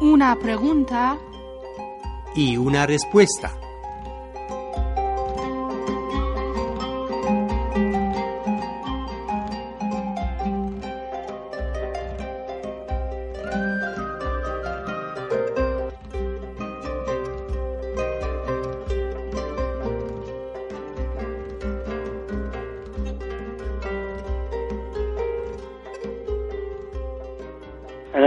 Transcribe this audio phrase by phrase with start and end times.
[0.00, 1.18] Una pregunta
[2.34, 3.59] y una respuesta.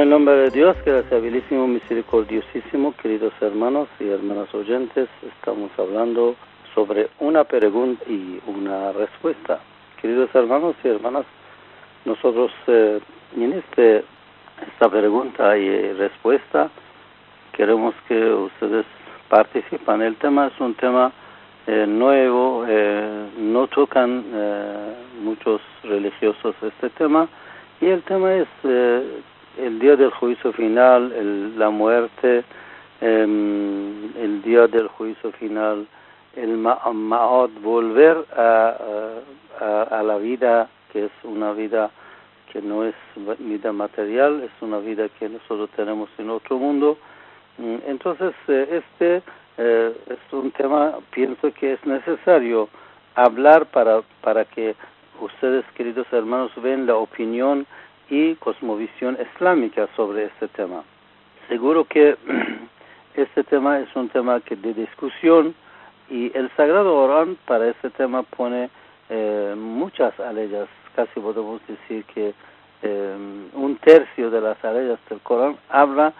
[0.09, 6.35] Nombre de Dios, es habilísimo, misericordiosísimo, queridos hermanos y hermanas oyentes, estamos hablando
[6.75, 9.59] sobre una pregunta y una respuesta.
[10.01, 11.25] Queridos hermanos y hermanas,
[12.05, 12.99] nosotros eh,
[13.37, 14.03] en este,
[14.73, 16.69] esta pregunta y respuesta
[17.53, 18.85] queremos que ustedes
[19.29, 20.01] participen.
[20.01, 21.13] El tema es un tema
[21.65, 24.25] eh, nuevo, eh, no tocan
[25.21, 27.27] muchos religiosos este tema
[27.79, 28.47] y el tema es
[29.57, 32.43] el día del juicio final, el, la muerte,
[33.01, 35.87] em, el día del juicio final,
[36.35, 38.75] el ma'od, volver a,
[39.59, 41.91] a, la vida que es una vida
[42.51, 42.95] que no es
[43.39, 46.97] vida material, es una vida que nosotros tenemos en otro mundo.
[47.57, 49.23] Mm, entonces, eh, este
[49.57, 52.69] eh, es un tema, pienso que es necesario
[53.15, 54.75] hablar para, para que
[55.19, 57.65] ustedes, queridos hermanos, vean la opinión
[58.13, 60.83] y cosmovisión islámica sobre este tema.
[61.49, 62.15] Seguro que
[63.15, 65.55] este tema es un tema que de discusión
[66.11, 68.69] y el Sagrado Corán para este tema pone
[69.09, 72.35] eh, muchas aleyas, casi podemos decir que
[72.83, 73.15] eh,
[73.53, 76.13] un tercio de las aleyas del Corán habla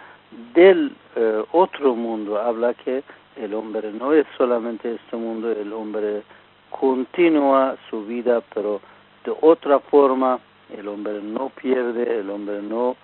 [0.52, 3.04] del eh, otro mundo, habla que
[3.36, 6.22] el hombre no es solamente este mundo, el hombre
[6.70, 8.80] continúa su vida, pero
[9.24, 10.40] de otra forma
[10.78, 12.96] el hombre no pierde, el hombre no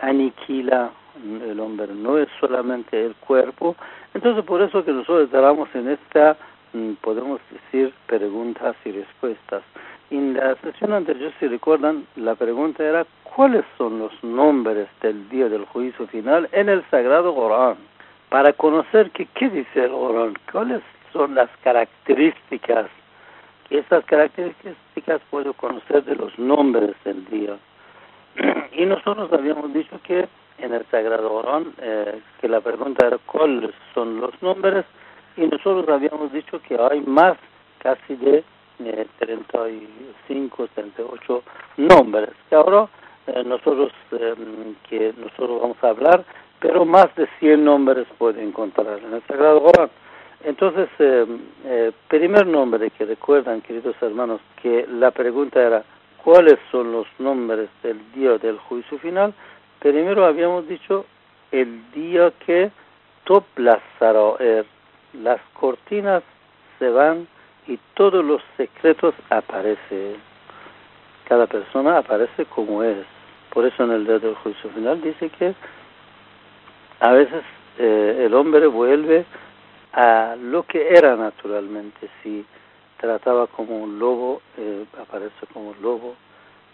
[0.00, 0.90] aniquila,
[1.48, 3.76] el hombre no es solamente el cuerpo.
[4.14, 6.36] Entonces, por eso que nosotros estamos en esta,
[6.72, 9.62] mm, podemos decir, preguntas y respuestas.
[10.10, 15.48] En la sesión anterior, si recuerdan, la pregunta era, ¿cuáles son los nombres del día
[15.48, 17.76] del juicio final en el Sagrado Corán?
[18.28, 20.82] Para conocer que, qué dice el Corán, cuáles
[21.12, 22.86] son las características
[23.76, 27.56] estas características puedo conocer de los nombres del día.
[28.72, 33.72] Y nosotros habíamos dicho que en el Sagrado Corán, eh, que la pregunta era cuáles
[33.94, 34.84] son los nombres,
[35.36, 37.36] y nosotros habíamos dicho que hay más
[37.78, 38.44] casi de
[38.84, 41.42] eh, 35, 38
[41.78, 42.88] nombres, que ahora
[43.26, 44.34] eh, nosotros, eh,
[44.88, 46.24] que nosotros vamos a hablar,
[46.60, 49.90] pero más de 100 nombres puede encontrar en el Sagrado Corán.
[50.44, 51.26] Entonces, eh,
[51.64, 55.84] eh, primer nombre que recuerdan, queridos hermanos, que la pregunta era,
[56.24, 59.34] ¿cuáles son los nombres del día del juicio final?
[59.80, 61.04] Primero habíamos dicho
[61.52, 62.70] el día que
[64.40, 64.66] er,
[65.12, 66.22] las cortinas
[66.78, 67.26] se van
[67.66, 70.16] y todos los secretos aparecen.
[71.28, 73.06] Cada persona aparece como es.
[73.52, 75.54] Por eso en el día del juicio final dice que
[77.00, 77.42] a veces
[77.78, 79.24] eh, el hombre vuelve
[79.92, 82.08] a lo que era naturalmente.
[82.22, 82.44] Si
[82.98, 86.14] trataba como un lobo, eh, aparece como lobo,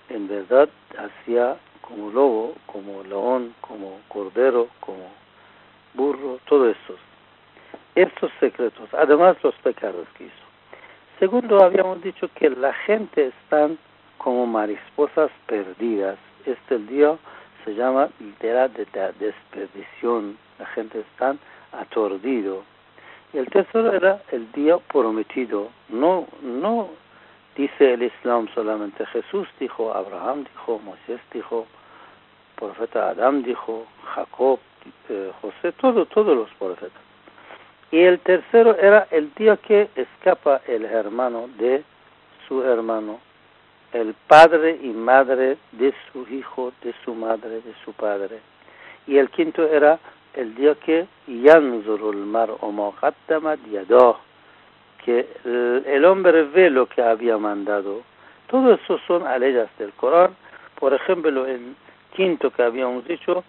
[0.09, 0.69] en verdad
[0.99, 5.11] hacía como lobo, como león, como cordero, como
[5.95, 6.97] burro, todo eso.
[7.95, 10.47] Estos secretos, además los pecados que hizo.
[11.19, 13.79] Segundo, habíamos dicho que la gente están
[14.19, 16.19] como mariposas perdidas.
[16.45, 17.17] Este día
[17.65, 18.87] se llama literal de
[19.19, 20.37] desperdición.
[20.59, 21.37] La gente está
[21.73, 22.62] aturdido
[23.32, 25.69] el tercero era el día prometido.
[25.88, 26.88] No, no
[27.56, 29.05] dice el Islam solamente.
[29.06, 31.67] Jesús dijo, Abraham dijo, Moisés dijo,
[32.56, 34.58] profeta Adán dijo, Jacob,
[35.08, 37.02] eh, José, todo, todos los profetas.
[37.90, 41.84] Y el tercero era el día que escapa el hermano de
[42.49, 43.20] su hermano,
[43.93, 48.40] el padre y madre de su hijo, de su madre, de su padre.
[49.06, 49.99] Y el quinto era
[50.37, 52.71] el día que yanzurul mar o
[55.05, 58.03] que el hombre ve lo que había mandado.
[58.49, 60.37] Todo eso son leyes del Corán.
[60.79, 61.75] Por ejemplo, el
[62.15, 63.44] quinto que habíamos dicho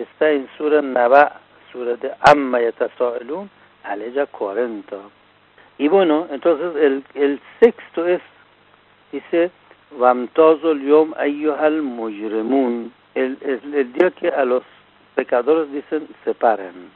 [0.00, 1.40] está en Surah Naba,
[1.70, 3.50] Surah de Amma Yatasa'ilun,
[3.84, 4.96] aleya 40.
[5.78, 8.22] Y bueno, entonces el, el sexto es,
[9.10, 9.50] dice,
[9.98, 11.82] Vamtazul Yom Ayyuhal
[13.14, 14.62] el, el, el día que a los
[15.22, 16.90] pecadores dicen separen.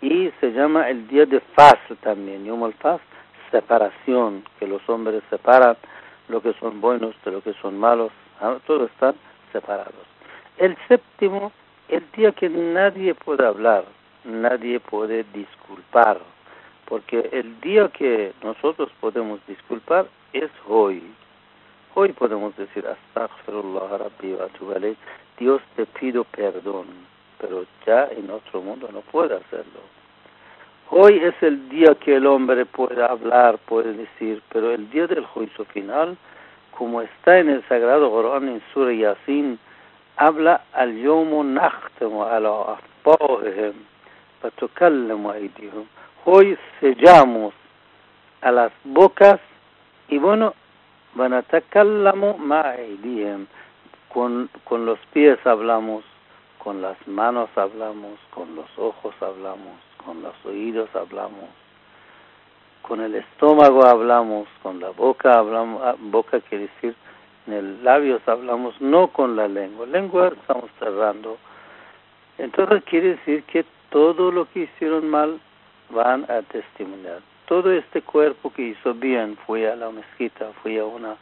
[0.00, 3.02] Y se llama el día de Fasl también, Yom al Fasl,
[3.50, 5.76] separación, que los hombres separan
[6.28, 9.16] lo que son buenos de lo que son malos, ah, todos están
[9.50, 10.06] separados.
[10.58, 11.50] El séptimo,
[11.88, 13.84] el día que nadie puede hablar,
[14.24, 16.20] nadie puede disculpar,
[16.86, 21.02] porque el día que nosotros podemos disculpar es hoy.
[21.94, 24.96] Hoy podemos decir, Astaghfirullah Rabbi
[25.36, 26.86] Dios te pido perdón,
[27.42, 29.80] pero ya en otro mundo no puede hacerlo.
[30.90, 35.26] Hoy es el día que el hombre puede hablar, puede decir, pero el día del
[35.26, 36.16] juicio final,
[36.70, 39.58] como está en el Sagrado Corán en Surah Yasin,
[40.16, 43.74] habla al yomu nachtemu ala afpahihim
[44.40, 45.86] fatukallamu aydihim.
[46.24, 47.54] Hoy sellamos
[48.42, 49.40] a las bocas
[50.08, 50.54] y bueno,
[51.14, 51.42] van a.
[54.08, 56.04] Con, con los pies hablamos,
[56.62, 61.48] con las manos hablamos, con los ojos hablamos con los oídos hablamos,
[62.82, 66.94] con el estómago hablamos, con la boca hablamos, ah, boca quiere decir
[67.46, 71.38] en el labios hablamos, no con la lengua, lengua estamos cerrando.
[72.38, 75.40] Entonces quiere decir que todo lo que hicieron mal
[75.90, 77.20] van a testimoniar.
[77.46, 81.16] Todo este cuerpo que hizo bien, fue a la mezquita, fue a una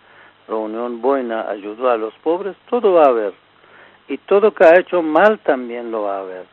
[0.47, 3.33] reunión buena, ayudó a los pobres, todo va a haber.
[4.11, 6.45] Y todo que ha hecho mal también lo va a haber.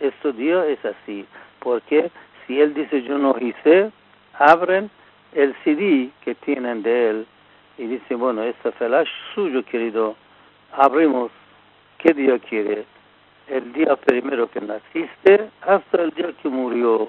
[0.00, 1.24] Esto Dios es así
[1.60, 2.10] porque
[2.46, 3.90] si él dice yo no hice,
[4.34, 4.90] abren
[5.32, 7.26] el CD que tienen de él
[7.78, 10.14] y dice, bueno, este flash suyo, querido,
[10.72, 11.30] abrimos,
[11.96, 12.84] ¿qué día quiere?
[13.48, 17.08] El día primero que naciste hasta el día que murió,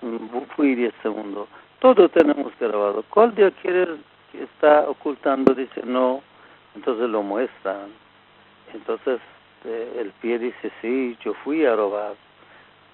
[0.00, 1.48] mm, fui 10 segundos.
[1.80, 3.04] Todo tenemos grabado.
[3.10, 3.88] ¿Cuál día quiere
[4.32, 5.52] que está ocultando?
[5.52, 6.22] Dice, no.
[6.74, 7.90] Entonces lo muestran.
[8.72, 9.20] Entonces
[9.64, 12.14] eh, el pie dice, sí, yo fui a robar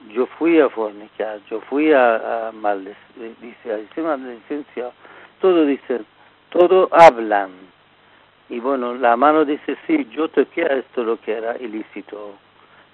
[0.08, 4.90] yo fui a fornicar, yo fui a, a maldecir, dice, a maldicencia,
[5.40, 6.00] todo dice,
[6.50, 7.50] todo hablan.
[8.48, 12.34] Y bueno, la mano dice, sí, yo toqué a esto lo que era ilícito,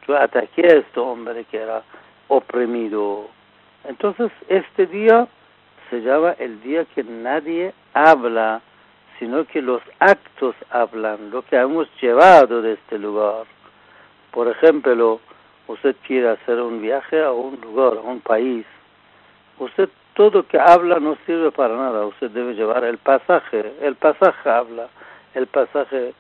[0.07, 1.83] yo ataqué a este hombre que era
[2.29, 3.29] oprimido.
[3.85, 5.29] Entonces, este día
[5.91, 8.61] se llama el día que nadie habla,
[9.19, 13.47] sino que los actos hablan, lo que hemos llevado de este lugar.
[14.37, 15.19] Por ejemplo,
[15.67, 18.67] usted quiere hacer un viaje a un lugar, a un país,
[19.59, 24.51] usted todo que habla no sirve para nada, usted debe llevar el pasaje, el pasaje
[24.51, 24.89] habla,
[25.33, 26.13] el pasaje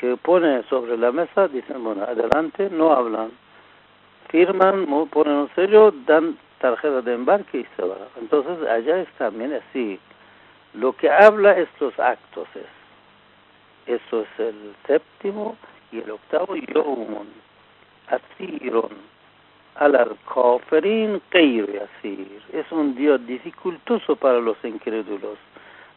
[0.00, 3.30] que pone sobre la mesa, dicen, bueno, adelante, no hablan,
[4.30, 7.98] firman, ponen un sello, dan tarjeta de embarque y se va.
[8.20, 9.96] Entonces allá es también así,
[10.74, 13.94] lo que habla es los actos, es.
[13.94, 15.56] eso es el séptimo
[15.92, 17.28] y el octavo, yomun
[18.10, 19.10] asirun
[19.76, 22.42] al kafirin asir.
[22.52, 25.38] Es un Dios dificultoso para los incrédulos.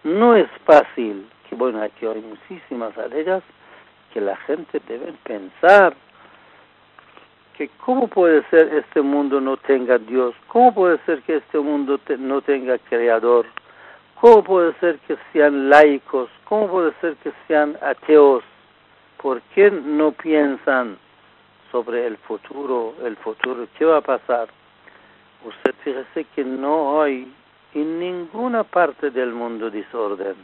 [0.03, 3.43] No es fácil, que bueno, aquí hay muchísimas alegas
[4.13, 5.95] que la gente debe pensar
[7.57, 11.99] que cómo puede ser este mundo no tenga Dios, cómo puede ser que este mundo
[12.19, 13.45] no tenga creador,
[14.19, 18.43] cómo puede ser que sean laicos, cómo puede ser que sean ateos,
[19.21, 20.97] ¿por qué no piensan
[21.73, 24.47] sobre el futuro, el futuro, ¿qué va a pasar?
[25.43, 27.33] Usted fíjese que no hay
[27.73, 30.35] en ninguna parte del mundo desorden.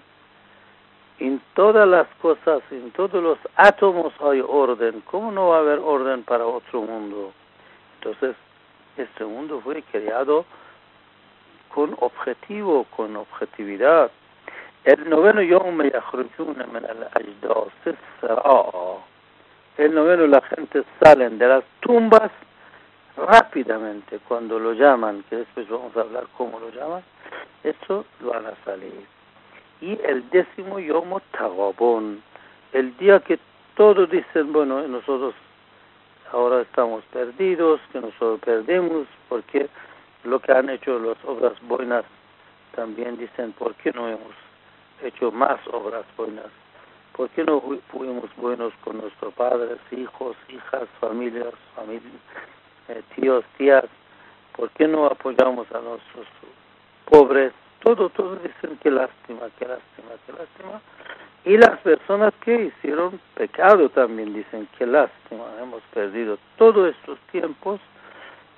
[1.19, 5.01] En todas las cosas, en todos los átomos hay orden.
[5.01, 7.31] ¿Cómo no va a haber orden para otro mundo?
[7.99, 8.35] Entonces,
[8.97, 10.45] este mundo fue creado
[11.69, 14.09] con objetivo, con objetividad.
[14.83, 17.69] El noveno yom yakhrujuna min al-ajdas
[19.79, 22.29] el noveno la gente salen de las tumbas
[23.15, 27.01] rápidamente cuando lo llaman, que después vamos a hablar cómo lo llaman,
[27.63, 29.05] eso van a salir.
[29.79, 32.21] Y el décimo yomo tagabón,
[32.73, 33.39] el día que
[33.75, 35.33] todos dicen, bueno, nosotros
[36.33, 39.69] ahora estamos perdidos, que nosotros perdemos, porque
[40.25, 42.03] lo que han hecho las obras buenas,
[42.75, 44.35] también dicen, ¿por qué no hemos
[45.01, 46.47] hecho más obras buenas?
[47.19, 47.61] ¿Por qué no
[47.91, 51.53] fuimos buenos con nuestros padres, hijos, hijas, familias,
[52.87, 53.83] eh, tíos, tías?
[54.55, 56.25] ¿Por qué no apoyamos a nuestros
[57.03, 57.51] pobres?
[57.83, 60.81] Todo, todo dicen qué lástima, qué lástima, qué lástima.
[61.43, 67.81] Y las personas que hicieron pecado también dicen qué lástima, hemos perdido todos estos tiempos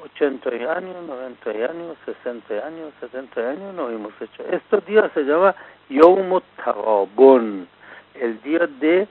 [0.04, 4.44] 80 años, 90 años, 60 años, 70 años no hemos hecho.
[4.52, 5.56] Este día se llama
[5.90, 7.81] Yom Tarabun, el
[8.52, 9.08] día de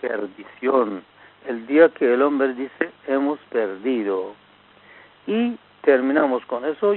[0.00, 1.02] perdición,
[1.46, 4.34] el día que el hombre dice hemos perdido.
[5.26, 6.92] Y terminamos con eso,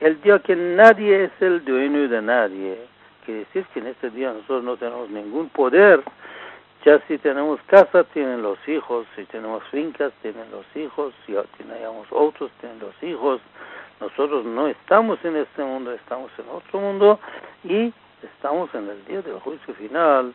[0.00, 2.78] el día que nadie es el dueño de nadie.
[3.24, 6.02] Quiere decir que en este día nosotros no tenemos ningún poder
[6.84, 12.06] ya si tenemos casa, tienen los hijos, si tenemos fincas, tienen los hijos, si tenemos
[12.10, 13.40] otros, tienen los hijos.
[14.04, 17.18] Nosotros no estamos en este mundo, estamos en otro mundo
[17.64, 17.90] y
[18.22, 20.34] estamos en el día del juicio final,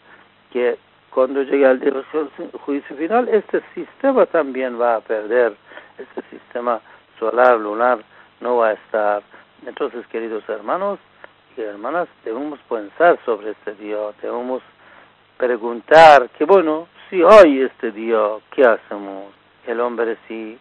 [0.52, 0.80] que
[1.12, 5.56] cuando llegue al día del juicio final, este sistema también va a perder,
[6.00, 6.82] este sistema
[7.20, 8.00] solar, lunar,
[8.42, 9.22] no va a estar.
[9.64, 10.98] Entonces, queridos hermanos
[11.56, 14.64] y hermanas, debemos pensar sobre este día, debemos
[15.38, 18.18] preguntar que bueno, si hoy este día,
[18.50, 19.26] ¿qué hacemos?
[19.68, 20.58] El hombre si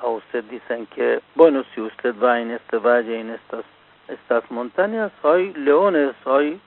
[0.00, 3.64] a usted dicen que, bueno, si usted va en este valle, en estas,
[4.08, 6.60] estas montañas, hay leones, hay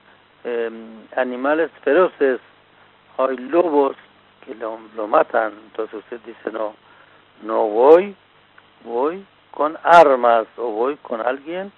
[0.44, 2.40] em, animales feroces,
[3.18, 3.96] hay lobos
[4.46, 5.54] que lo, lo matan.
[5.68, 6.76] Entonces usted dice, no,
[7.44, 8.16] no voy,
[8.84, 11.72] voy con armas o voy con alguien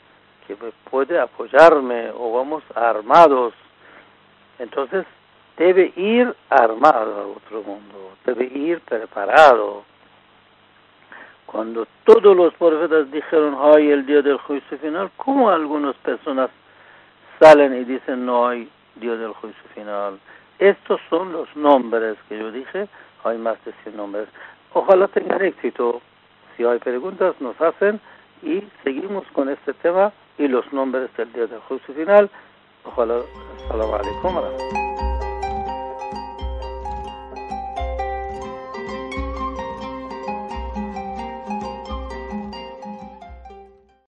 [0.48, 3.54] que me puede apoyarme o vamos armados.
[4.60, 5.06] Entonces
[5.58, 9.84] debe ir armado al otro mundo, debe ir preparado.
[11.48, 16.50] Cuando todos los profetas dijeron, hoy el día del juicio final, ¿cómo algunas personas
[17.40, 20.20] salen y dicen, no hay día del juicio final?
[20.60, 22.88] Estos son los nombres que yo dije,
[23.24, 24.28] hay más de 100 nombres.
[24.74, 26.02] Ojalá tengan éxito.
[26.56, 28.00] Si hay preguntas, nos hacen
[28.44, 32.30] y seguimos con este tema y los nombres del día del juicio final.
[32.84, 33.22] Ojalá.
[33.70, 34.87] Salam alaikum.